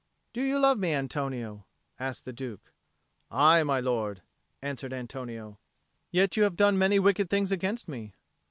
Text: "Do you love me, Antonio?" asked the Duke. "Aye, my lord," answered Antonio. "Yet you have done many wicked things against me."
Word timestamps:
"Do 0.33 0.41
you 0.41 0.57
love 0.57 0.79
me, 0.79 0.93
Antonio?" 0.95 1.67
asked 1.99 2.25
the 2.25 2.33
Duke. 2.33 2.73
"Aye, 3.29 3.61
my 3.61 3.79
lord," 3.79 4.23
answered 4.59 4.93
Antonio. 4.93 5.59
"Yet 6.09 6.35
you 6.35 6.41
have 6.41 6.55
done 6.55 6.75
many 6.75 6.97
wicked 6.97 7.29
things 7.29 7.51
against 7.51 7.87
me." 7.87 8.15